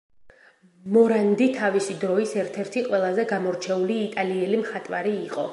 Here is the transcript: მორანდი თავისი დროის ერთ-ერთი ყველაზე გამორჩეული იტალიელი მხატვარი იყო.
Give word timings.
მორანდი 0.95 1.49
თავისი 1.59 1.99
დროის 2.05 2.33
ერთ-ერთი 2.45 2.85
ყველაზე 2.89 3.29
გამორჩეული 3.35 4.03
იტალიელი 4.09 4.63
მხატვარი 4.67 5.19
იყო. 5.31 5.49